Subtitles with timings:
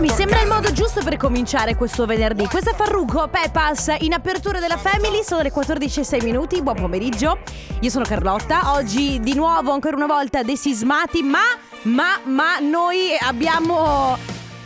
[0.00, 2.46] Questo mi sembra il modo giusto per cominciare questo venerdì.
[2.46, 5.22] Questo è Farruko Pepas in apertura della Family.
[5.22, 6.62] Sono le 14.06 minuti.
[6.62, 7.40] Buon pomeriggio.
[7.80, 8.72] Io sono Carlotta.
[8.72, 11.22] Oggi di nuovo, ancora una volta, desismati.
[11.22, 11.40] Ma,
[11.82, 14.16] ma, ma noi abbiamo.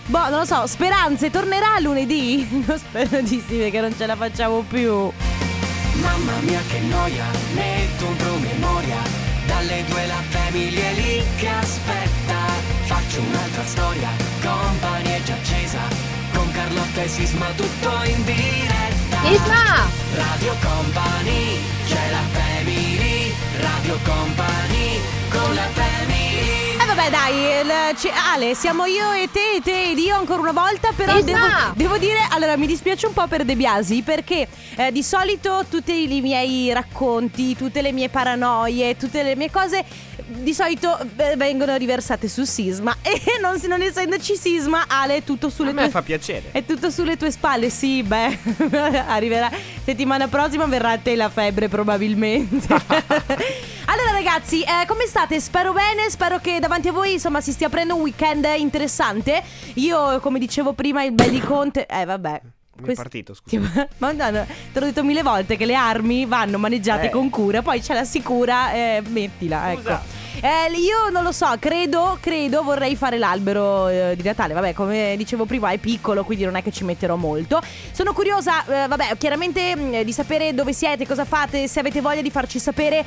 [0.06, 1.30] Boh, non lo so, speranze.
[1.30, 2.46] Tornerà lunedì?
[2.64, 5.10] Non spero di sì, perché non ce la facciamo più.
[5.94, 7.24] Mamma mia che noia,
[7.54, 9.02] metto un promemoria
[9.46, 12.03] Dalle due la famiglia lì che aspetta
[13.14, 14.08] Faccio un'altra storia,
[14.42, 15.78] compagnia è già accesa.
[16.34, 19.18] Con Carlotta e Sisma tutto in diretta.
[19.22, 19.86] Sisma!
[20.16, 23.32] Radio Company, c'è la family.
[23.60, 24.98] Radio Company,
[25.30, 26.72] con la family.
[26.82, 30.40] Eh vabbè dai, il- ci- Ale, siamo io e te, e te ed io ancora
[30.40, 31.38] una volta, però devo,
[31.74, 36.12] devo dire, allora mi dispiace un po' per De Biasi perché eh, di solito tutti
[36.12, 39.84] i miei racconti, tutte le mie paranoie, tutte le mie cose
[40.26, 45.50] di solito eh, vengono riversate su Sisma e non, non essendoci Sisma, Ale, è tutto
[45.50, 46.50] sulle A me tue fa piacere.
[46.50, 48.38] È tutto sulle tue spalle, sì, beh,
[49.06, 49.50] arriverà
[49.84, 52.66] settimana prossima verrà a te la febbre probabilmente.
[53.86, 55.40] allora ragazzi, eh, come state?
[55.40, 59.42] Spero bene, spero che davanti a voi insomma si stia aprendo un weekend interessante.
[59.74, 62.40] Io, come dicevo prima, il bel di Conte, eh vabbè.
[62.74, 63.88] Come è Quest- partito, scusa.
[63.98, 67.10] Ma no, no, te l'ho detto mille volte che le armi vanno maneggiate Eh.
[67.10, 69.80] con cura, poi c'è la sicura, eh, mettila, ecco.
[69.80, 70.02] Scusa.
[70.40, 74.52] Eh, io non lo so, credo, credo vorrei fare l'albero eh, di Natale.
[74.52, 77.62] Vabbè, come dicevo prima, è piccolo, quindi non è che ci metterò molto.
[77.92, 82.20] Sono curiosa, eh, vabbè, chiaramente mh, di sapere dove siete, cosa fate, se avete voglia
[82.20, 83.04] di farci sapere.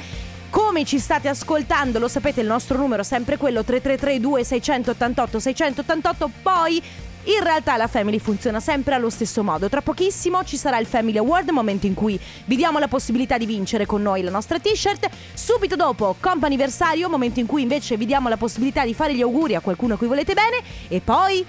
[0.49, 6.31] Come ci state ascoltando, lo sapete, il nostro numero è sempre quello 333 2688 688.
[6.41, 6.81] Poi
[7.27, 9.67] in realtà la Family funziona sempre allo stesso modo.
[9.69, 13.45] Tra pochissimo ci sarà il Family Award, momento in cui vi diamo la possibilità di
[13.45, 15.09] vincere con noi la nostra t-shirt.
[15.33, 19.55] Subito dopo, comp'anniversario, momento in cui invece vi diamo la possibilità di fare gli auguri
[19.55, 20.57] a qualcuno a cui volete bene.
[20.87, 21.45] E poi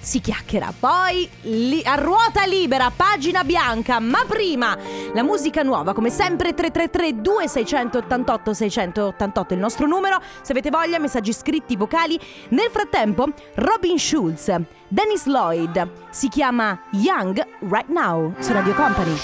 [0.00, 0.72] si chiacchiera.
[0.78, 4.00] Poi li- a ruota libera, pagina bianca.
[4.00, 4.76] Ma prima
[5.12, 10.20] la musica nuova, come sempre 333 2688 688 il nostro numero.
[10.42, 12.18] Se avete voglia, messaggi scritti, vocali.
[12.48, 13.26] Nel frattempo,
[13.56, 14.52] Robin Schulz,
[14.92, 19.16] Dennis Lloyd, si chiama Young Right Now su Radio Company.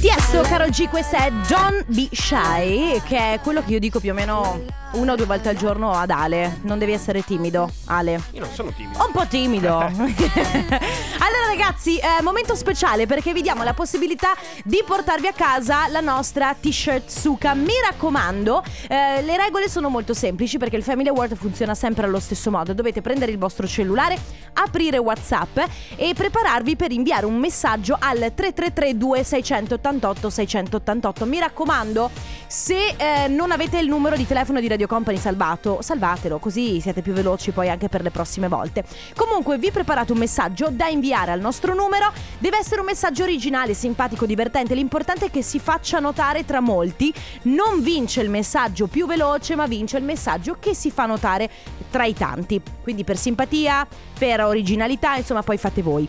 [0.00, 4.12] Tiesto, Carol G, questa è Don't Be Shy, che è quello che io dico più
[4.12, 4.60] o meno
[4.92, 6.60] una o due volte al giorno ad Ale.
[6.62, 8.20] Non devi essere timido, Ale.
[8.30, 9.04] Io non sono timido.
[9.04, 9.90] Un po' timido.
[11.26, 14.28] allora ragazzi, eh, momento speciale perché vi diamo la possibilità
[14.62, 17.52] di portarvi a casa la nostra t-shirt Suka.
[17.54, 22.20] Mi raccomando, eh, le regole sono molto semplici perché il Family Award funziona sempre allo
[22.20, 22.74] stesso modo.
[22.74, 24.16] Dovete prendere il vostro cellulare,
[24.52, 25.58] aprire WhatsApp
[25.96, 31.26] e prepararvi per inviare un messaggio al 333 2688 688.
[31.26, 32.10] Mi raccomando,
[32.46, 37.02] se eh, non avete il numero di telefono di Radio Company salvato, salvatelo così siete
[37.02, 38.84] più veloci poi anche per le prossime volte.
[39.16, 43.72] Comunque vi preparate un messaggio da inviare al nostro numero, deve essere un messaggio originale,
[43.72, 47.12] simpatico, divertente, l'importante è che si faccia notare tra molti,
[47.42, 51.50] non vince il messaggio più veloce ma vince il messaggio che si fa notare
[51.90, 52.60] tra i tanti.
[52.82, 53.86] Quindi per simpatia,
[54.18, 56.08] per originalità, insomma poi fate voi.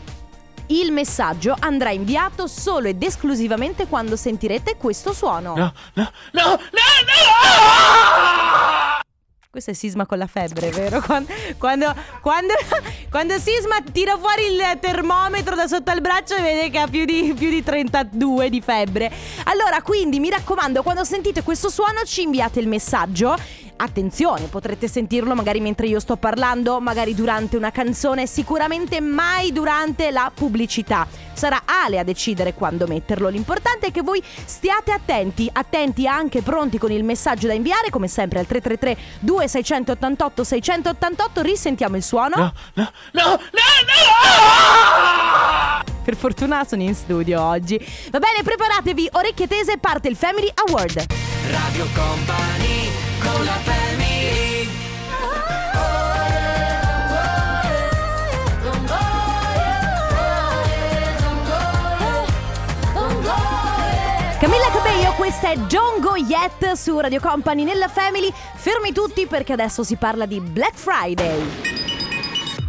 [0.70, 5.56] Il messaggio andrà inviato solo ed esclusivamente quando sentirete questo suono.
[5.56, 8.37] No, no, no, no, no!
[9.58, 11.02] Questo è Sisma con la febbre, vero?
[11.02, 11.92] Quando, quando,
[12.22, 12.54] quando,
[13.10, 17.06] quando Sisma tira fuori il termometro da sotto al braccio e vede che ha più
[17.06, 19.12] di, più di 32 di febbre.
[19.46, 23.36] Allora, quindi mi raccomando, quando sentite questo suono ci inviate il messaggio.
[23.78, 30.10] Attenzione, potrete sentirlo magari mentre io sto parlando, magari durante una canzone, sicuramente mai durante
[30.10, 31.08] la pubblicità.
[31.34, 33.30] Sarà Ale a decidere quando metterlo.
[33.30, 38.08] L'importante è che voi stiate attenti, attenti anche pronti con il messaggio da inviare, come
[38.08, 41.42] sempre al 333 2688 688.
[41.42, 42.36] Risentiamo il suono.
[42.38, 43.38] No, no, no, no, no!
[46.04, 47.78] Per fortuna sono in studio oggi.
[48.12, 51.06] Va bene, preparatevi, orecchie tese, parte il Family Award.
[51.50, 54.06] Radio Company, con la family
[64.40, 68.32] Camilla Cabello, questa è Don't Go Yet su Radio Company nella Family.
[68.56, 71.67] Fermi tutti perché adesso si parla di Black Friday.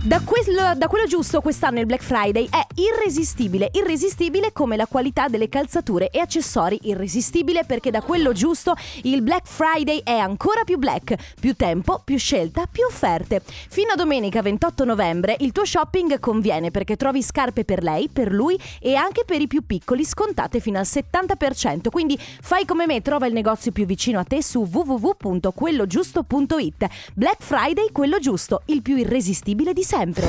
[0.00, 5.26] Da quello, da quello giusto quest'anno il Black Friday è irresistibile, irresistibile come la qualità
[5.26, 10.78] delle calzature e accessori, irresistibile perché da quello giusto il Black Friday è ancora più
[10.78, 13.42] black, più tempo, più scelta, più offerte.
[13.44, 18.30] Fino a domenica 28 novembre il tuo shopping conviene perché trovi scarpe per lei, per
[18.30, 23.02] lui e anche per i più piccoli scontate fino al 70%, quindi fai come me,
[23.02, 26.86] trova il negozio più vicino a te su www.quellogiusto.it.
[27.14, 30.26] Black Friday, quello giusto, il più irresistibile di sempre.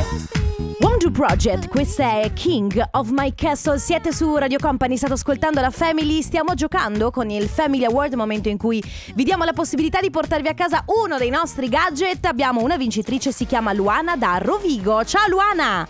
[0.80, 3.78] Wonder Project, questa è King of My Castle.
[3.78, 6.22] Siete su Radio Company, state ascoltando la Family.
[6.22, 8.82] Stiamo giocando con il Family Award, momento in cui
[9.16, 12.24] vi diamo la possibilità di portarvi a casa uno dei nostri gadget.
[12.24, 15.04] Abbiamo una vincitrice, si chiama Luana da Rovigo.
[15.04, 15.86] Ciao Luana!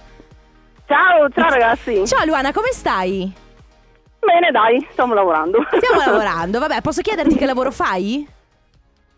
[0.88, 2.08] Ciao, ciao ragazzi.
[2.08, 3.32] Ciao Luana, come stai?
[4.20, 5.60] Bene, dai, stiamo lavorando.
[5.78, 8.28] Stiamo lavorando, vabbè, posso chiederti che lavoro fai?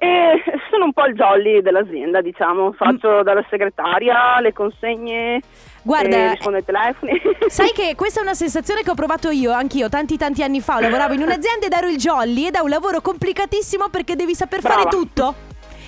[0.03, 2.71] E sono un po' il jolly dell'azienda, diciamo.
[2.71, 5.39] Faccio dalla segretaria, le consegne,
[5.83, 7.21] Guarda, e rispondo ai telefoni.
[7.48, 10.80] Sai che questa è una sensazione che ho provato io, anch'io, tanti tanti anni fa.
[10.80, 14.62] Lavoravo in un'azienda ed ero il jolly ed è un lavoro complicatissimo perché devi saper
[14.62, 14.89] fare Brava.
[14.89, 15.36] tutto.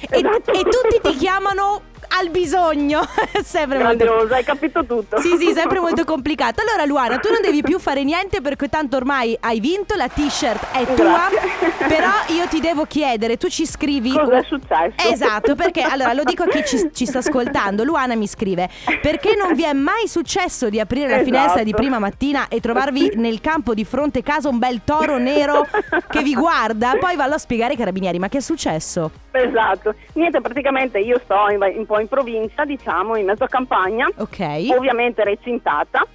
[0.02, 0.52] E, Esatto.
[0.52, 1.82] e tutti ti chiamano
[2.20, 3.02] al bisogno.
[3.44, 4.04] sempre molto.
[4.06, 5.20] Grandioso, hai capito tutto.
[5.20, 6.62] Sì, sì, sempre molto complicato.
[6.62, 10.72] Allora, Luana, tu non devi più fare niente perché tanto ormai hai vinto, la t-shirt
[10.72, 11.30] è tua.
[11.30, 11.88] Grazie.
[11.88, 14.12] Però io ti devo chiedere, tu ci scrivi.
[14.12, 15.12] Cosa è successo?
[15.12, 17.84] Esatto, perché allora lo dico a chi ci, ci sta ascoltando.
[17.84, 18.70] Luana mi scrive:
[19.02, 21.32] Perché non vi è mai successo di aprire la Esatto.
[21.32, 25.68] finestra di prima mattina e trovarvi nel campo di fronte casa un bel toro nero
[26.10, 26.96] che vi guarda?
[27.00, 29.12] Poi vallo a spiegare ai carabinieri: Ma che è successo?
[29.36, 29.94] Esatto.
[30.14, 34.68] Niente, praticamente io sto in, un po' in provincia, diciamo, in mezzo a campagna, Ok.
[34.78, 36.06] ovviamente recintata.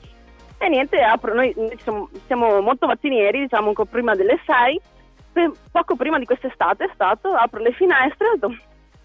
[0.59, 1.77] E niente, apro, noi noi
[2.27, 4.81] siamo, molto mattinieri, diciamo, un po' prima delle 6.
[5.71, 8.57] Poco prima di quest'estate è stato, apro le finestre e ho detto,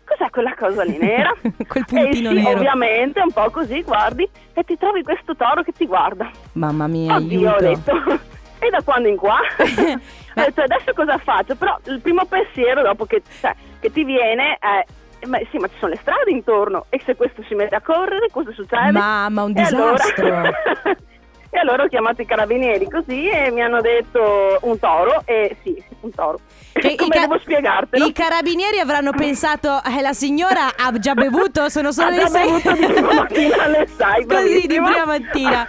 [0.06, 1.31] cos'è quella cosa lì nera?
[1.68, 2.57] Quel puntino e sì, nero.
[2.57, 6.31] ovviamente, un po' così, guardi, e ti trovi questo toro che ti guarda.
[6.54, 7.68] Mamma mia, Oddio, ho aiuto.
[7.94, 8.19] detto.
[8.65, 9.39] E da quando in qua?
[9.60, 11.56] ho detto, adesso cosa faccio?
[11.56, 14.86] Però il primo pensiero dopo che, cioè, che ti viene è...
[15.25, 18.27] Ma sì, ma ci sono le strade intorno e se questo si mette a correre,
[18.30, 18.92] cosa succede?
[18.92, 20.51] Mamma, un E allora- disastro.
[21.54, 25.82] e allora ho chiamato i carabinieri così e mi hanno detto un toro e sì,
[26.02, 26.40] un toro.
[26.74, 28.06] I Come ca- devo spiegartelo?
[28.08, 32.28] I carabinieri avranno pensato, eh, la signora ha già bevuto, sono solo Ha le già
[32.28, 32.46] sei.
[32.48, 35.68] bevuto di prima mattina alle sei, Così di prima mattina.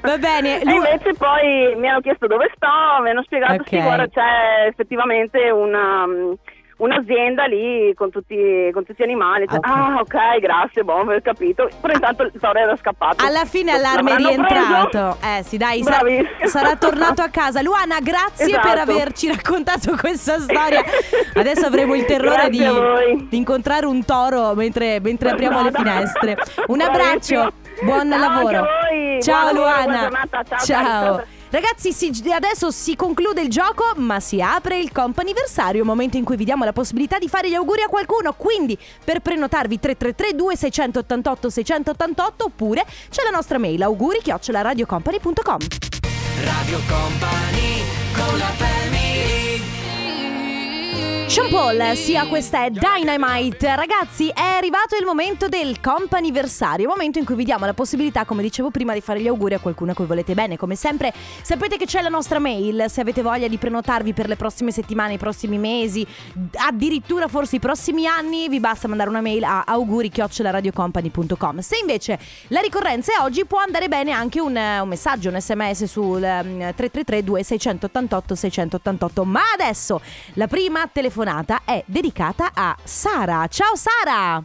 [0.00, 3.68] Va bene, E lui- invece poi mi hanno chiesto dove sto, mi hanno spiegato Ok.
[3.68, 6.32] sì, guarda c'è effettivamente una, mm,
[6.80, 9.46] un'azienda lì con tutti, con tutti gli animali.
[9.48, 9.66] Cioè, Ok.
[9.66, 11.68] Ah ok, grazie, boh, ho capito.
[11.80, 13.24] Però intanto il toro era scappato.
[13.24, 15.16] Alla fine allarme è rientrato.
[15.22, 16.00] Eh sì, dai, sa-
[16.44, 17.62] sarà tornato a casa.
[17.62, 18.68] Luana, grazie Esatto.
[18.68, 20.82] per averci raccontato questa storia.
[21.34, 22.58] Adesso avremo il terrore di,
[23.28, 26.36] di incontrare un toro mentre, mentre apriamo le finestre.
[26.66, 27.52] Un abbraccio,
[27.82, 28.56] buon Ciao lavoro.
[28.56, 29.22] anche a voi.
[29.22, 29.84] Ciao Buon Luana.
[29.84, 30.42] buona giornata.
[30.44, 31.24] Ciao, Ciao.
[31.50, 36.36] Ragazzi, si- adesso si conclude il gioco, ma si apre il comp'anniversario, momento in cui
[36.36, 38.32] vi diamo la possibilità di fare gli auguri a qualcuno.
[38.34, 44.20] Quindi, per prenotarvi 333 2688 688 oppure c'è la nostra mail auguri
[44.62, 45.58] radiocompany.com.
[46.44, 47.82] Radio Company
[48.14, 49.49] con la family
[51.30, 53.76] Sean Paul, sia questa è Dynamite.
[53.76, 58.42] Ragazzi, è arrivato il momento del comp'anniversario, momento in cui vi diamo la possibilità, come
[58.42, 60.56] dicevo prima, di fare gli auguri a qualcuno a cui volete bene.
[60.56, 64.34] Come sempre, sapete che c'è la nostra mail, se avete voglia di prenotarvi per le
[64.34, 66.04] prossime settimane, i prossimi mesi,
[66.54, 71.60] addirittura forse i prossimi anni, vi basta mandare una mail a auguri@radiocompany.com.
[71.60, 72.18] Se invece
[72.48, 76.74] la ricorrenza è oggi, può andare bene anche un, un messaggio, un SMS sul ehm,
[76.74, 79.24] 333 2688 688.
[79.24, 80.00] Ma adesso
[80.34, 83.46] la prima telefonata è dedicata a Sara.
[83.48, 84.42] Ciao Sara!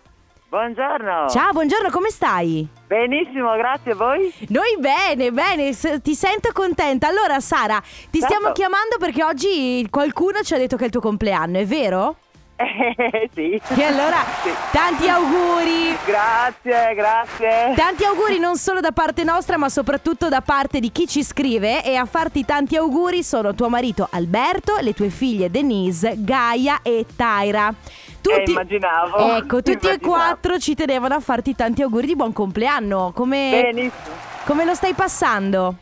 [0.49, 1.29] Buongiorno.
[1.29, 2.67] Ciao, buongiorno, come stai?
[2.87, 4.33] Benissimo, grazie a voi.
[4.49, 7.07] Noi bene, bene, s- ti sento contenta.
[7.07, 8.25] Allora Sara, ti Certo.
[8.35, 12.17] stiamo chiamando perché oggi qualcuno ci ha detto che è il tuo compleanno, è vero?
[12.65, 13.61] Eh, sì.
[13.77, 14.49] E allora, Sì.
[14.71, 15.95] tanti auguri!
[16.05, 17.73] Grazie, grazie.
[17.75, 21.83] Tanti auguri non solo da parte nostra, ma soprattutto da parte di chi ci scrive.
[21.83, 27.05] E a farti tanti auguri sono tuo marito Alberto, le tue figlie Denise, Gaia e
[27.15, 27.73] Taira.
[28.21, 29.35] Eh, immaginavo.
[29.35, 30.09] Ecco, tutti e Immaginavo.
[30.09, 33.11] quattro ci tenevano a farti tanti auguri di buon compleanno.
[33.13, 34.15] Come, Benissimo.
[34.45, 35.75] come lo stai passando?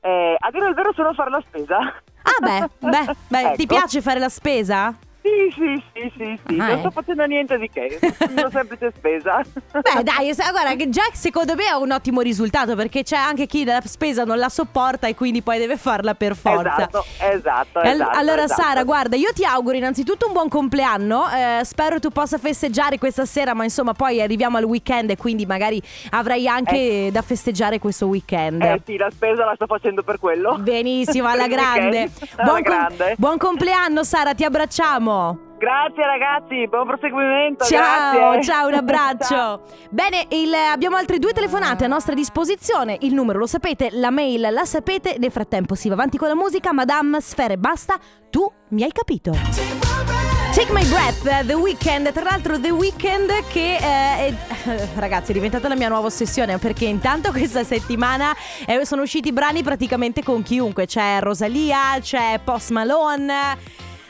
[0.00, 1.76] Eh, a dire il vero sono a fare la spesa.
[1.78, 3.74] Ah beh, beh, beh ti Ecco.
[3.74, 4.94] piace fare la spesa?
[5.22, 6.58] Sì, sì, sì, sì, sì.
[6.58, 6.78] Ah, non eh.
[6.80, 7.98] sto facendo niente di che.
[8.28, 9.40] Una semplice spesa.
[9.70, 13.64] Beh dai, guarda che già secondo me è un ottimo risultato perché c'è anche chi
[13.64, 16.74] la spesa non la sopporta e quindi poi deve farla per forza.
[16.74, 18.62] Esatto, esatto, esatto, allora esatto.
[18.62, 23.24] Sara, guarda, io ti auguro innanzitutto un buon compleanno, eh, spero tu possa festeggiare questa
[23.24, 28.06] sera, ma insomma poi arriviamo al weekend e quindi magari avrai anche da festeggiare questo
[28.06, 28.60] weekend.
[28.60, 30.56] Eh sì, la spesa la sto facendo per quello.
[30.58, 32.10] Benissimo, alla grande.
[32.36, 33.14] Alla com- grande.
[33.18, 35.11] buon compleanno Sara, ti abbracciamo.
[35.58, 37.64] Grazie ragazzi, buon proseguimento.
[37.64, 38.42] Ciao, grazie.
[38.42, 39.24] ciao, un abbraccio.
[39.24, 39.62] Ciao.
[39.90, 42.96] Bene, il- abbiamo altre due telefonate a nostra disposizione.
[43.00, 45.16] Il numero lo sapete, la mail la sapete.
[45.18, 46.72] Nel frattempo si va avanti con la musica.
[46.72, 47.94] Madame Sfere, basta.
[48.30, 49.30] Tu mi hai capito.
[50.54, 55.66] Take My Breath, The Weeknd, tra l'altro The Weeknd che eh, è, ragazzi è diventata
[55.66, 58.34] la mia nuova ossessione perché intanto questa settimana
[58.66, 63.34] eh, sono usciti brani praticamente con chiunque, c'è Rosalia, c'è Post Malone,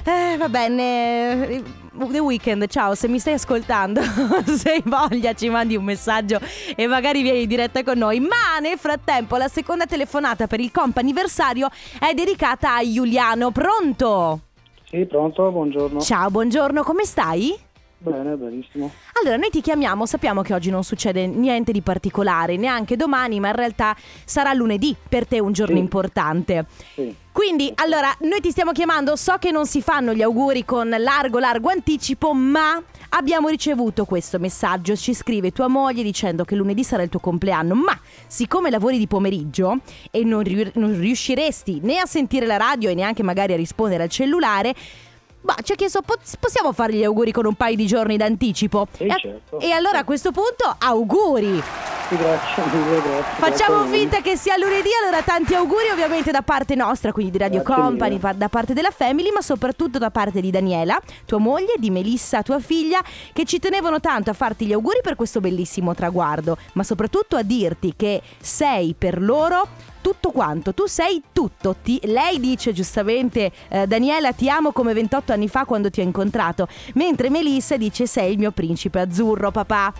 [0.04, 4.00] eh, va bene, The Weeknd, ciao, se mi stai ascoltando,
[4.56, 6.40] se hai voglia ci mandi un messaggio
[6.74, 10.70] e magari vieni in diretta con noi, ma nel frattempo la seconda telefonata per il
[10.72, 11.68] comp'anniversario
[11.98, 14.40] è dedicata a Giuliano, pronto?
[14.88, 16.00] Sì, pronto, buongiorno.
[16.00, 17.56] Ciao, buongiorno, come stai?
[17.98, 18.90] Bene, benissimo.
[19.20, 23.48] Allora, noi ti chiamiamo, sappiamo che oggi non succede niente di particolare, neanche domani, ma
[23.48, 23.94] in realtà
[24.24, 25.80] sarà lunedì, per te un giorno Sì.
[25.80, 26.66] importante.
[26.94, 27.14] Sì.
[27.32, 31.38] Quindi, allora, noi ti stiamo chiamando, so che non si fanno gli auguri con largo,
[31.38, 37.02] largo anticipo, ma abbiamo ricevuto questo messaggio, ci scrive tua moglie dicendo che lunedì sarà
[37.02, 39.78] il tuo compleanno, ma siccome lavori di pomeriggio
[40.10, 44.02] e non, riu- non riusciresti né a sentire la radio e neanche magari a rispondere
[44.02, 44.74] al cellulare,
[45.42, 48.88] ma ci ha chiesto, "Po- possiamo fargli gli auguri con un paio di giorni d'anticipo?
[48.96, 49.58] Sì, e, certo.
[49.60, 51.62] e allora a questo punto, auguri!
[52.08, 53.22] Grazie mille, grazie.
[53.38, 57.38] Facciamo grazie finta che sia lunedì, allora tanti auguri ovviamente da parte nostra, quindi di
[57.38, 58.34] Radio Grazie Company, mille.
[58.36, 62.60] da parte della Family, ma soprattutto da parte di Daniela, tua moglie, di Melissa, tua
[62.60, 63.00] figlia,
[63.32, 67.42] che ci tenevano tanto a farti gli auguri per questo bellissimo traguardo, ma soprattutto a
[67.42, 69.66] dirti che sei per loro
[70.02, 71.76] tutto quanto, tu sei tutto.
[71.82, 76.02] Ti- lei dice giustamente, eh, Daniela ti amo come 28 anni fa quando ti ho
[76.02, 79.92] incontrato, mentre Melissa dice sei il mio principe azzurro, papà.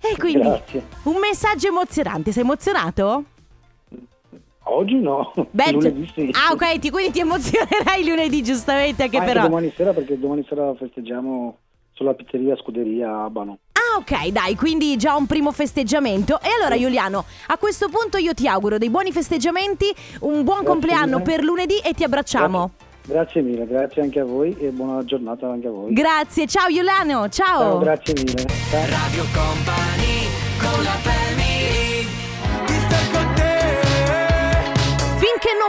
[0.00, 0.86] E quindi Grazie.
[1.04, 3.24] un messaggio emozionante, sei emozionato?
[4.68, 6.30] Oggi no, Beh, lunedì sì.
[6.32, 9.46] Ah, ok, ti, quindi ti emozionerai lunedì, giustamente, anche Anche però.
[9.46, 11.58] domani sera perché domani sera festeggiamo
[11.92, 13.58] sulla pizzeria Scuderia Abano.
[13.96, 16.38] Ah, ok, dai, quindi già un primo festeggiamento.
[16.42, 19.86] E allora, Giuliano, a questo punto io ti auguro dei buoni festeggiamenti,
[20.20, 21.22] un buon Grazie compleanno mille.
[21.22, 22.70] per lunedì e ti abbracciamo.
[23.06, 25.92] Grazie mille, grazie anche a voi e buona giornata anche a voi.
[25.94, 27.58] Grazie, ciao Giuliano, ciao.
[27.58, 28.44] Ciao, grazie mille.
[30.60, 31.15] Ciao.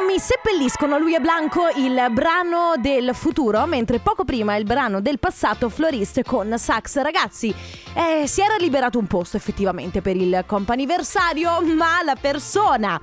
[0.07, 5.19] Mi seppelliscono lui e Blanco il brano del futuro, mentre poco prima il brano del
[5.19, 7.01] passato Florist con Sax.
[7.01, 7.53] Ragazzi,
[7.93, 12.99] eh, si era liberato un posto effettivamente per il comp'anniversario, ma la persona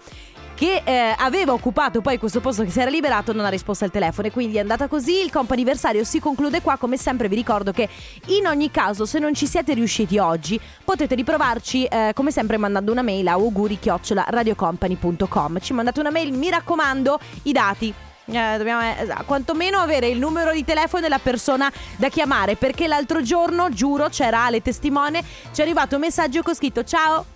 [0.65, 3.91] che eh, aveva occupato poi questo posto che si era liberato non ha risposto al
[3.91, 4.29] telefono.
[4.29, 7.87] E quindi è andata così, il comp'anniversario si conclude qua, come sempre vi ricordo che
[8.29, 12.93] in ogni caso se non ci siete riusciti oggi potete riprovarci eh, come sempre mandando
[12.93, 17.95] una mail a auguri radiocompany.com ci mandate una mail, mi raccomando, i dati.
[18.27, 23.21] Eh, dobbiamo eh, quantomeno avere il numero di telefono della persona da chiamare perché l'altro
[23.21, 27.34] giorno, giuro, c'era Ale testimone, ci è arrivato un messaggio con scritto ciao.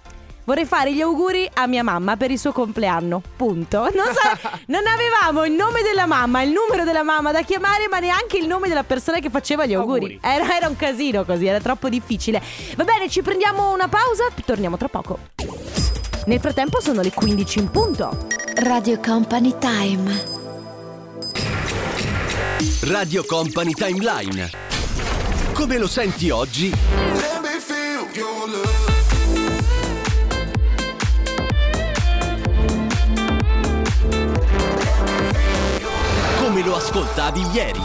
[0.48, 3.20] Vorrei fare gli auguri a mia mamma per il suo compleanno.
[3.36, 3.80] Punto.
[3.92, 4.38] Non, sa-
[4.68, 8.46] non avevamo il nome della mamma, il numero della mamma da chiamare, ma neanche il
[8.46, 10.18] nome della persona che faceva gli auguri.
[10.22, 12.42] Era, era un casino così, era troppo difficile.
[12.76, 15.18] Va bene, ci prendiamo una pausa, torniamo tra poco.
[16.24, 18.26] Nel frattempo sono le 15 in punto.
[18.54, 20.24] Radio Company Time.
[22.84, 24.50] Radio Company Timeline.
[25.52, 26.72] Come lo senti oggi?
[36.58, 37.78] Come lo ascoltavi ieri?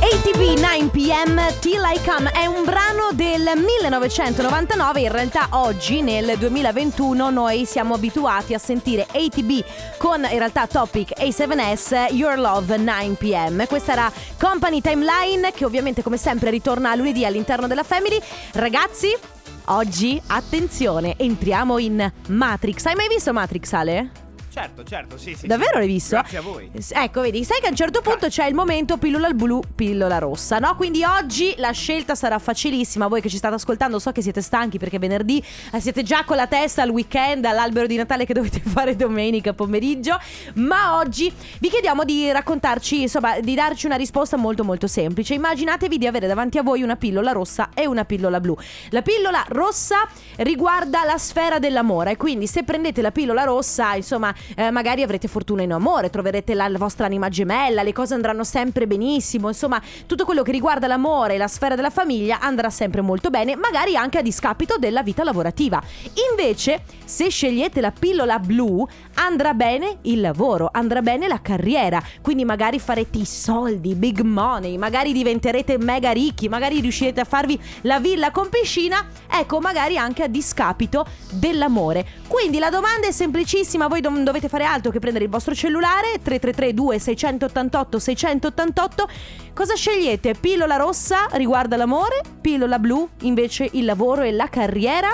[0.00, 7.28] ATB 9pm Till I Come è un brano del 1999, in realtà oggi nel 2021
[7.28, 9.62] noi siamo abituati a sentire ATB
[9.98, 13.66] con in realtà Topic A7S Your Love 9pm.
[13.66, 18.18] Questa era Company Timeline che ovviamente come sempre ritorna lunedì all'interno della Family.
[18.52, 19.32] Ragazzi,
[19.66, 22.84] oggi attenzione, entriamo in Matrix.
[22.86, 24.23] Hai mai visto Matrix Ale?
[24.54, 25.48] Certo, certo, sì, sì.
[25.48, 25.78] Davvero sì.
[25.78, 26.14] l'hai visto?
[26.14, 26.70] Grazie a voi.
[26.90, 30.58] Ecco, vedi, sai che a un certo punto c'è il momento pillola blu, pillola rossa,
[30.58, 30.76] no?
[30.76, 33.08] Quindi oggi la scelta sarà facilissima.
[33.08, 35.42] Voi che ci state ascoltando, so che siete stanchi perché venerdì
[35.72, 39.54] eh, siete già con la testa al weekend, all'albero di Natale che dovete fare domenica
[39.54, 40.16] pomeriggio.
[40.54, 45.34] Ma oggi vi chiediamo di raccontarci, insomma, di darci una risposta molto molto semplice.
[45.34, 48.56] Immaginatevi di avere davanti a voi una pillola rossa e una pillola blu.
[48.90, 50.06] La pillola rossa
[50.36, 55.62] riguarda la sfera dell'amore, quindi se prendete la pillola rossa, insomma, eh, magari avrete fortuna
[55.62, 60.24] in amore, troverete la, la vostra anima gemella, le cose andranno sempre benissimo, insomma tutto
[60.24, 64.18] quello che riguarda l'amore e la sfera della famiglia andrà sempre molto bene, magari anche
[64.18, 65.82] a discapito della vita lavorativa.
[66.30, 72.44] Invece, se scegliete la pillola blu, andrà bene il lavoro, andrà bene la carriera, quindi
[72.44, 77.98] magari farete i soldi, big money, magari diventerete mega ricchi, magari riuscirete a farvi la
[78.00, 82.06] villa con piscina, ecco, magari anche a discapito dell'amore.
[82.26, 86.18] Quindi la domanda è semplicissima, voi non dovete fare altro che prendere il vostro cellulare
[86.20, 89.08] 333 2688 688
[89.54, 90.34] Cosa scegliete?
[90.34, 95.08] Pillola rossa riguarda l'amore, pillola blu invece il lavoro e la carriera?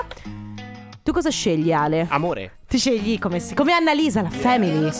[1.02, 2.06] Tu cosa scegli Ale?
[2.08, 2.58] Amore.
[2.66, 4.90] Ti scegli come, si- come Annalisa, la family.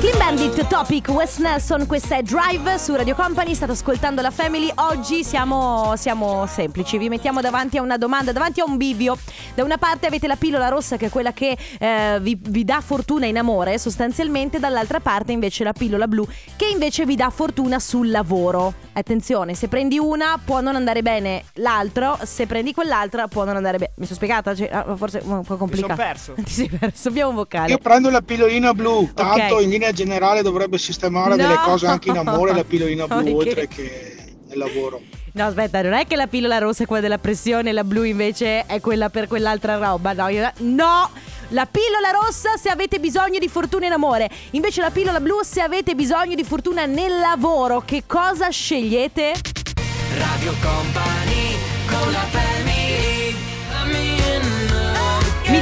[0.00, 4.70] Clean Bandit, Topic, Wes Nelson, questa è Drive su Radio Company, state ascoltando la Family.
[4.76, 9.16] Oggi siamo, siamo semplici, vi mettiamo davanti a una domanda, davanti a un bivio.
[9.54, 12.82] Da una parte avete la pillola rossa che è quella che eh, vi, vi dà
[12.82, 16.26] fortuna in amore sostanzialmente, dall'altra parte invece la pillola blu
[16.56, 18.74] che invece vi dà fortuna sul lavoro.
[18.96, 23.78] Attenzione, se prendi una può non andare bene l'altro, se prendi quell'altra può non andare
[23.78, 23.92] bene.
[23.96, 24.54] Mi sono spiegata?
[24.54, 25.94] Cioè, ah, forse è un po' Mi complicato.
[25.94, 26.34] sono perso.
[26.44, 27.70] Ti sei perso, abbiamo un vocale.
[27.70, 29.62] Io prendo la pillolina blu, tanto Ok.
[29.62, 31.36] in linea generale dovrebbe sistemare No.
[31.36, 33.34] delle cose anche in amore la pillolina blu, Ok.
[33.46, 34.14] oltre che
[34.48, 35.00] nel lavoro.
[35.32, 38.04] No, aspetta, non è che la pillola rossa è quella della pressione e la blu
[38.04, 40.12] invece è quella per quell'altra roba.
[40.12, 41.10] No, io- no!
[41.48, 44.30] La pillola rossa se avete bisogno di fortuna in amore.
[44.52, 47.82] Invece la pillola blu se avete bisogno di fortuna nel lavoro.
[47.84, 49.32] Che cosa scegliete?
[50.16, 51.23] Radio Company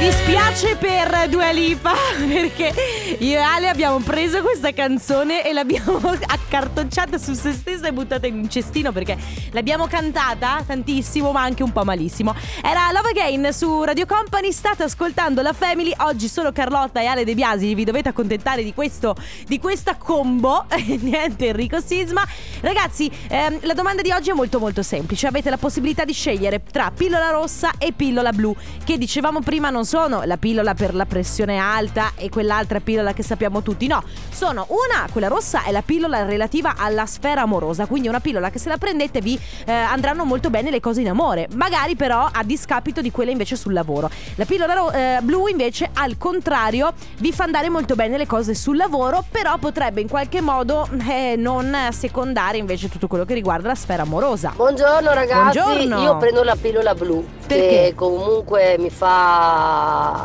[0.03, 1.93] dispiace per Dua Lipa
[2.27, 2.73] perché
[3.19, 8.27] io e Ale abbiamo preso questa canzone e l'abbiamo accartocciata su se stessa e buttata
[8.27, 9.17] in un cestino perché
[9.51, 12.35] l'abbiamo cantata tantissimo ma anche un po' malissimo.
[12.61, 17.23] Era Love Again su Radio Company, state ascoltando la Family, oggi solo Carlotta e Ale
[17.23, 20.65] De Biasi, vi dovete accontentare di, questo, di questa combo,
[20.99, 22.27] niente Enrico Sisma.
[22.59, 26.61] Ragazzi, ehm, la domanda di oggi è molto molto semplice, avete la possibilità di scegliere
[26.61, 28.53] tra pillola rossa e pillola blu.
[28.83, 33.21] Che dicevamo prima non sono la pillola per la pressione alta e quell'altra pillola che
[33.21, 38.07] sappiamo tutti, no, sono una, quella rossa è la pillola relativa alla sfera amorosa, quindi
[38.07, 41.47] una pillola che se la prendete vi eh, andranno molto bene le cose in amore,
[41.53, 44.09] magari però a discapito di quella invece sul lavoro.
[44.33, 48.55] La pillola ro- eh, blu invece al contrario vi fa andare molto bene le cose
[48.55, 53.67] sul lavoro, però potrebbe in qualche modo eh, non secondare invece tutto quello che riguarda
[53.67, 54.53] la sfera amorosa.
[54.55, 56.01] Buongiorno ragazzi, Buongiorno.
[56.01, 57.67] io prendo la pillola blu Perché?
[57.67, 59.81] che comunque mi fa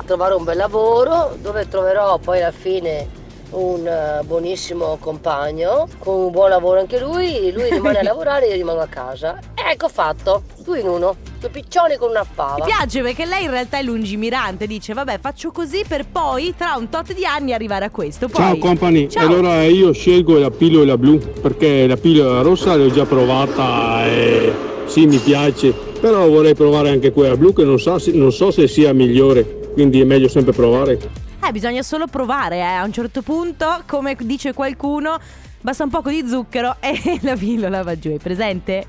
[0.06, 6.30] trovare un bel lavoro dove troverò poi alla fine un eh, buonissimo compagno con un
[6.30, 9.38] buon lavoro anche lui, lui rimane a lavorare e io rimango a casa.
[9.54, 12.64] Ecco fatto, due in uno, due piccioni con una Mi fava.
[12.64, 16.88] piace perché lei in realtà è lungimirante, dice vabbè faccio così per poi tra un
[16.88, 18.28] tot di anni arrivare a questo.
[18.28, 18.42] Poi...
[18.42, 19.26] Ciao company, Ciao.
[19.26, 24.52] allora io scelgo la pillola blu perché la pillola rossa l'ho già provata e
[24.86, 28.50] sì mi piace, però vorrei provare anche quella blu che non so, se- non so
[28.50, 30.98] se sia migliore, quindi è meglio sempre provare.
[31.46, 32.60] Eh, bisogna solo provare, eh.
[32.62, 35.18] A un certo punto, come dice qualcuno,
[35.60, 38.10] basta un poco di zucchero e la pillola va giù.
[38.10, 38.84] È presente?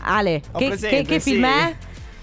[0.00, 1.32] Ale, Ho che, presente, che- che sì.
[1.32, 1.76] film è?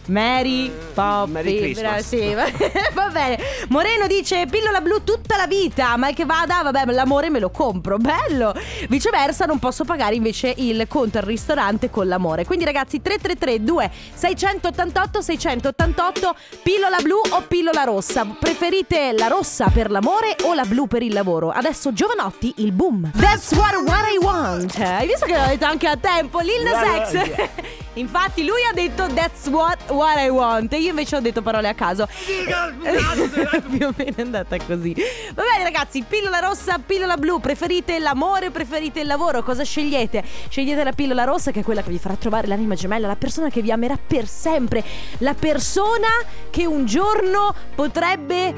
[0.07, 2.07] Mary Poppy Merry Christmas.
[2.07, 2.45] sì, va,
[2.93, 3.39] va bene.
[3.69, 7.97] Moreno dice pillola blu tutta la vita Mal che vada vabbè l'amore me lo compro
[7.97, 8.53] Bello.
[8.89, 12.45] Viceversa non posso pagare invece il conto al ristorante con l'amore.
[12.45, 18.25] Quindi ragazzi 333 2 688 688 Pillola blu o pillola rossa?
[18.39, 21.49] Preferite la rossa per l'amore o la blu per il lavoro?
[21.49, 23.11] Adesso giovanotti il boom.
[23.17, 24.77] That's what, what I want.
[24.79, 29.07] Hai visto che l'ho detto anche a tempo Lil Nas X Infatti lui ha detto
[29.13, 32.07] that's what, what I want e io invece ho detto parole a caso.
[32.15, 34.93] Più o meno è andata così.
[35.33, 39.43] Va bene ragazzi, pillola rossa, pillola blu, preferite l'amore preferite il lavoro?
[39.43, 40.23] Cosa scegliete?
[40.49, 43.49] Scegliete la pillola rossa che è quella che vi farà trovare l'anima gemella, la persona
[43.49, 44.83] che vi amerà per sempre,
[45.19, 46.07] la persona
[46.49, 48.53] che un giorno potrebbe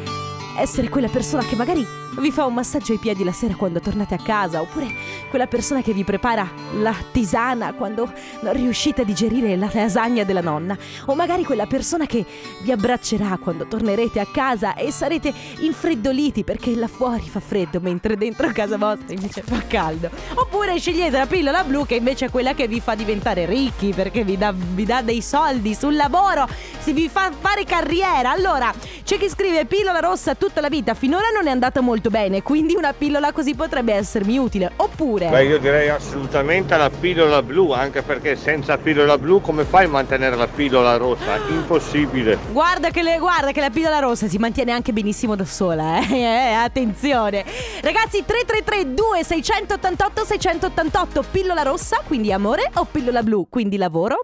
[0.58, 4.16] essere quella persona che magari vi fa un massaggio ai piedi la sera quando tornate
[4.16, 4.88] a casa, oppure
[5.30, 6.50] quella persona che vi prepara
[6.80, 12.06] la tisana quando non riuscite a digerire la lasagna della nonna, o magari quella persona
[12.06, 12.26] che
[12.62, 18.18] vi abbraccerà quando tornerete a casa e sarete infreddoliti perché là fuori fa freddo mentre
[18.18, 20.10] dentro casa vostra invece fa caldo.
[20.34, 24.24] Oppure scegliete la pillola blu che invece è quella che vi fa diventare ricchi perché
[24.24, 26.48] vi dà, vi dà dei soldi sul lavoro,
[26.88, 28.32] si vi fa fare carriera.
[28.32, 28.74] Allora,
[29.04, 32.44] c'è chi scrive pillola rossa tutta la vita, finora non è andata molto molto bene,
[32.44, 34.72] quindi una pillola così potrebbe essermi utile.
[34.78, 35.28] Oppure...
[35.30, 39.90] Beh, io direi assolutamente la pillola blu, anche perché senza pillola blu come fai a
[39.90, 41.38] mantenere la pillola rossa?
[41.50, 42.38] Impossibile.
[42.52, 46.26] Guarda che, le- guarda che la pillola rossa si mantiene anche benissimo da sola, eh?
[46.38, 47.44] Eh, attenzione.
[47.82, 54.22] Ragazzi, 333 2688 688 pillola rossa, quindi amore, o pillola blu, quindi lavoro?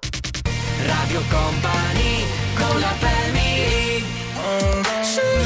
[0.85, 2.12] Radio Company
[2.69, 3.12] con la family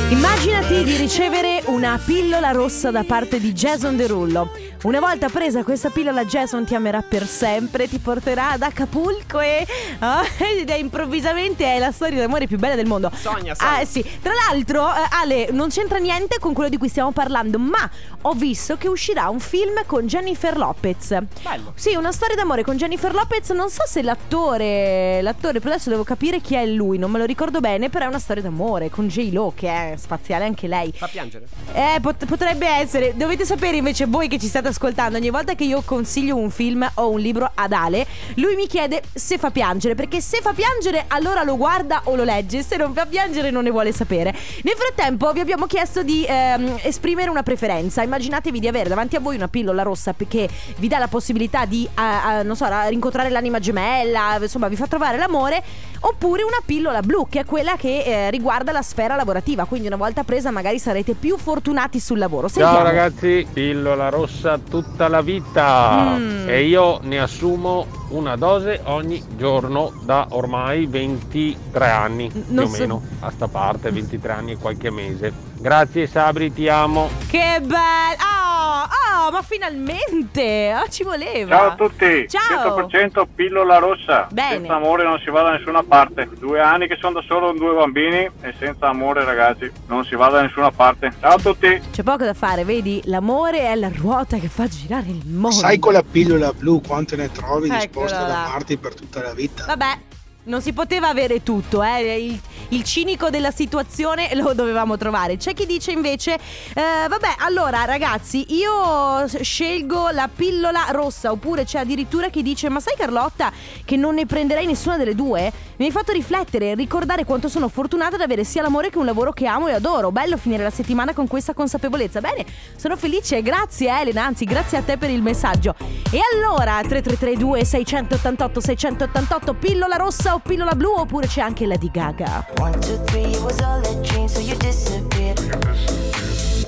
[0.09, 4.49] Immaginati di ricevere una pillola rossa da parte di Jason Derulo.
[4.83, 9.67] Una volta presa questa pillola, Jason ti amerà per sempre, ti porterà ad Acapulco e.
[9.99, 13.11] ah, ed è improvvisamente è la storia d'amore più bella del mondo.
[13.13, 13.79] Sogna, sogna.
[13.79, 14.01] Ah, sì.
[14.21, 17.89] Tra l'altro, eh, Ale, non c'entra niente con quello di cui stiamo parlando, ma
[18.21, 21.17] ho visto che uscirà un film con Jennifer Lopez.
[21.41, 21.73] Bello.
[21.75, 23.49] Sì, una storia d'amore con Jennifer Lopez.
[23.49, 25.21] Non so se l'attore.
[25.21, 28.07] L'attore, per adesso devo capire chi è lui, non me lo ricordo bene, però è
[28.07, 30.93] una storia d'amore con J-Lo, che è spaziale anche lei.
[30.95, 31.47] Fa piangere.
[31.73, 33.13] Eh, pot- potrebbe essere.
[33.15, 36.89] Dovete sapere invece voi che ci state ascoltando, ogni volta che io consiglio un film
[36.95, 38.05] o un libro ad Ale,
[38.35, 42.23] lui mi chiede se fa piangere, perché se fa piangere allora lo guarda o lo
[42.23, 44.33] legge, se non fa piangere non ne vuole sapere.
[44.63, 48.03] Nel frattempo vi abbiamo chiesto di ehm, esprimere una preferenza.
[48.03, 51.87] Immaginatevi di avere davanti a voi una pillola rossa perché vi dà la possibilità di,
[51.95, 55.63] ah, ah, non so, ra- rincontrare l'anima gemella, insomma vi fa trovare l'amore,
[56.01, 59.95] oppure una pillola blu che è quella che eh, riguarda la sfera lavorativa, quindi una
[59.97, 62.47] volta presa magari sarete più fortunati sul lavoro.
[62.47, 62.75] Sentiamo.
[62.77, 66.47] Ciao ragazzi, pillola rossa tutta la vita Mm.
[66.49, 72.67] e io ne assumo una dose ogni giorno da ormai 23 anni più non o
[72.67, 75.31] so- meno a sta parte, 23 anni e qualche mese.
[75.59, 77.09] Grazie Sabri, ti amo.
[77.27, 77.75] Che bello!
[77.75, 80.73] Oh, oh, ma finalmente!
[80.75, 81.55] Oh, ci voleva!
[81.55, 82.87] Ciao a tutti, Ciao!
[82.87, 84.27] 100% pillola rossa.
[84.31, 84.57] Bene.
[84.57, 86.29] Senza amore non si va da nessuna parte.
[86.37, 90.15] Due anni che sono da solo con due bambini e senza amore ragazzi non si
[90.15, 91.13] va da nessuna parte.
[91.19, 91.81] Ciao a tutti.
[91.91, 93.01] C'è poco da fare, vedi?
[93.05, 95.51] L'amore è la ruota che fa girare il mondo.
[95.51, 98.45] Sai con la pillola blu quante ne trovi Eccola disposte ad là.
[98.45, 99.65] amarti per tutta la vita?
[99.65, 99.97] Vabbè,
[100.47, 102.17] non si poteva avere tutto, eh.
[102.17, 105.37] Il, il cinico della situazione lo dovevamo trovare.
[105.37, 111.31] C'è chi dice invece: eh, Vabbè, allora ragazzi, io scelgo la pillola rossa.
[111.31, 113.51] Oppure c'è addirittura chi dice: Ma sai, Carlotta,
[113.85, 115.51] che non ne prenderei nessuna delle due?
[115.77, 119.05] Mi hai fatto riflettere e ricordare quanto sono fortunata ad avere sia l'amore che un
[119.05, 120.11] lavoro che amo e adoro.
[120.11, 122.19] Bello finire la settimana con questa consapevolezza.
[122.21, 123.41] Bene, sono felice.
[123.41, 124.25] Grazie, Elena.
[124.25, 125.75] Anzi, grazie a te per il messaggio.
[126.09, 130.91] E allora, 3332 688 688 pillola rossa o pillola blu?
[130.91, 132.45] Oppure c'è anche Lady Gaga.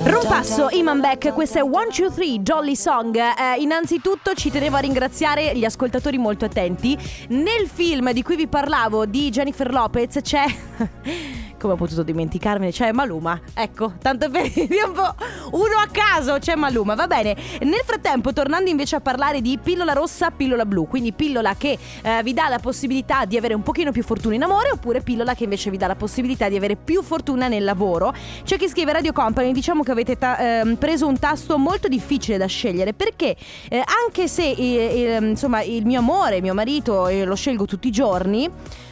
[0.02, 3.16] Rompasso, Iman Beck, questa è 1, 2, 3, Jolly Song.
[3.16, 6.98] Eh, innanzitutto ci tenevo a ringraziare gli ascoltatori molto attenti.
[7.30, 10.46] Nel film di cui vi parlavo di Jennifer Lopez c'è...
[11.60, 12.72] Come ho potuto dimenticarmene?
[12.72, 13.38] C'è Maluma.
[13.54, 15.14] Ecco, tanto per dire un po'
[15.58, 16.96] uno a caso c'è Maluma.
[16.96, 17.36] Va bene.
[17.60, 20.88] Nel frattempo, tornando invece a parlare di pillola rossa, pillola blu.
[20.88, 24.44] Quindi pillola che eh, vi dà la possibilità di avere un pochino più fortuna in
[24.44, 28.14] amore, oppure pillola che invece vi dà la possibilità di avere più fortuna nel lavoro.
[28.46, 32.38] C'è chi scrive Radio Company, diciamo che avete ta- ehm, preso un tasto molto difficile
[32.38, 33.36] da scegliere perché
[33.70, 37.90] eh, anche se eh, eh, insomma il mio amore, mio marito eh, lo scelgo tutti
[37.90, 38.50] i giorni,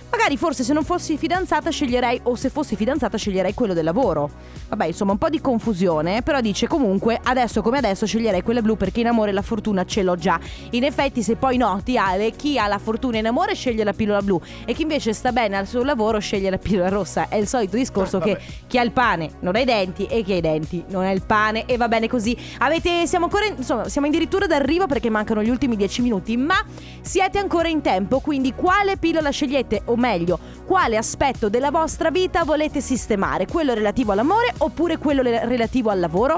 [0.10, 4.30] Magari forse se non fossi fidanzata sceglierei, o se fossi fidanzata sceglierei quello del lavoro.
[4.70, 8.78] Vabbè, insomma, un po' di confusione, però dice comunque, adesso come adesso sceglierei quella blu
[8.78, 10.39] perché in amore la fortuna ce l'ho già.
[10.72, 14.22] In effetti, se poi noti, Ale, chi ha la fortuna in amore sceglie la pillola
[14.22, 17.28] blu e chi invece sta bene al suo lavoro sceglie la pillola rossa.
[17.28, 20.34] È il solito discorso che chi ha il pane non ha i denti e chi
[20.34, 22.36] ha i denti non ha il pane e va bene così.
[22.60, 26.63] Avete, siamo ancora, in- insomma, siamo addirittura d'arrivo perché mancano gli ultimi 10 minuti, ma
[27.02, 32.44] siete ancora in tempo, quindi quale pillola scegliete o meglio, quale aspetto della vostra vita
[32.44, 33.46] volete sistemare?
[33.46, 36.38] Quello relativo all'amore oppure quello relativo al lavoro?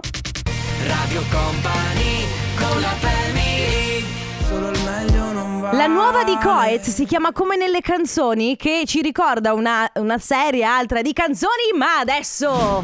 [0.85, 4.03] Radio Company con la family
[4.47, 8.83] Solo il meglio non va La nuova di Coez si chiama Come nelle canzoni, che
[8.85, 12.83] ci ricorda una, una serie altra di canzoni, ma adesso,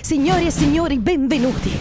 [0.00, 1.78] signori e signori, benvenuti.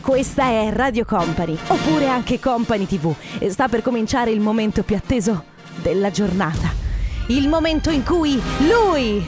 [0.00, 4.96] Questa è Radio Company, oppure anche Company TV, e sta per cominciare il momento più
[4.96, 5.44] atteso
[5.80, 6.83] della giornata.
[7.28, 9.26] Il momento in cui lui,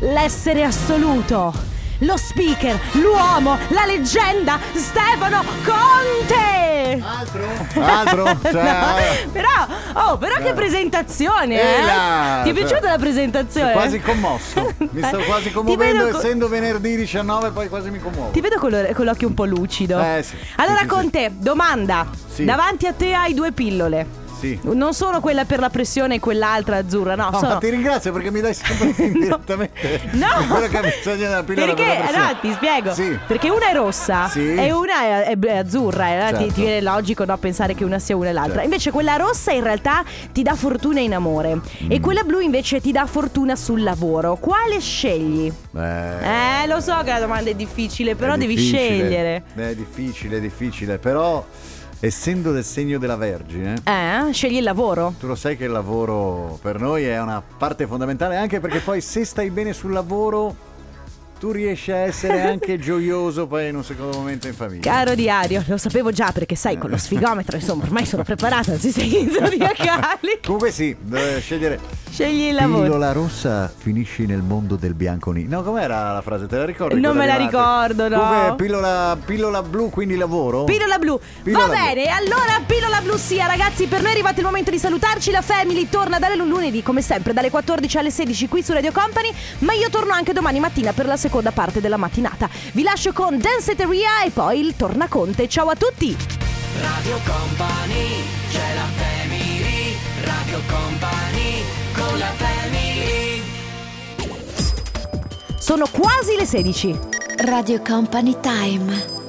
[0.00, 1.52] l'essere assoluto,
[2.00, 7.02] lo speaker, l'uomo, la leggenda, Stefano Conte!
[7.02, 8.38] Altro?
[8.42, 9.48] Cioè, No, però,
[9.94, 11.82] oh, però che presentazione, eh?
[11.84, 13.72] Là, Ti è cioè, piaciuta la presentazione?
[13.72, 14.74] Sono quasi commosso.
[14.90, 18.30] Mi sto quasi commuovendo, co- essendo venerdì 19, poi quasi mi commuovo.
[18.32, 19.98] Ti vedo con, lo- con l'occhio un po' lucido.
[20.00, 20.36] Eh, sì.
[20.56, 22.06] Allora, Sì, sì, con te, domanda.
[22.32, 22.44] Sì.
[22.44, 24.18] Davanti a te hai due pillole.
[24.40, 24.58] Sì.
[24.62, 27.28] Non sono quella per la pressione e quell'altra azzurra, no.
[27.30, 27.58] No, sono...
[27.58, 30.26] ti ringrazio perché mi dai sempre indirettamente No.
[30.48, 32.94] quello che ha bisogno della pillola Perché, per no, ti spiego.
[32.94, 33.18] Sì.
[33.26, 34.54] Perché una è rossa Sì.
[34.54, 36.08] e una è, è- azzurra.
[36.08, 36.52] E ti, Certo.
[36.54, 38.52] ti viene logico no, pensare che una sia una e l'altra.
[38.54, 38.64] Certo.
[38.64, 41.56] Invece quella rossa in realtà ti dà fortuna in amore.
[41.56, 41.90] Mm.
[41.90, 44.36] E quella blu invece ti dà fortuna sul lavoro.
[44.36, 45.52] Quale scegli?
[45.76, 48.78] Eh, Eh, lo so che la domanda è difficile, però è devi difficile.
[48.78, 49.42] scegliere.
[49.54, 51.44] È difficile, è difficile, però
[52.00, 55.14] essendo del segno della Vergine, Eh, scegli il lavoro.
[55.18, 59.00] tu lo sai che il lavoro per noi è una parte fondamentale anche perché poi
[59.00, 60.68] se stai bene sul lavoro
[61.38, 64.82] tu riesci a essere anche gioioso poi in un secondo momento in famiglia.
[64.82, 68.90] Caro diario, lo sapevo già perché sai, con lo sfigometro, insomma, ormai sono preparata, si
[68.90, 70.40] sei zodiacali.
[70.44, 71.78] Comunque sì, dove scegliere
[72.12, 72.82] Scegli il lavoro.
[72.82, 76.46] Pillola rossa finisci nel mondo del bianco ni- No, com'era la frase?
[76.46, 77.00] Te la ricordi?
[77.00, 78.18] Non me la ricordo, no.
[78.18, 80.64] Comunque pillola, pillola blu, quindi lavoro?
[80.64, 81.18] Pillola blu.
[81.42, 81.80] Pillola Va blu.
[81.82, 85.30] bene, allora pillola blu sia, ragazzi, per noi è arrivato il momento di salutarci.
[85.30, 89.32] La Family torna dalle lunedì, come sempre, dalle 14 alle 16 qui su Radio Company.
[89.60, 92.48] Ma io torno anche domani mattina per la seconda parte della mattinata.
[92.72, 95.48] Vi lascio con Danceteria e poi il tornaconte.
[95.48, 96.16] Ciao a tutti!
[96.82, 99.09] Radio Company, c'è la family,
[105.70, 106.98] Sono quasi le 16.
[107.44, 109.19] Radio Company Time.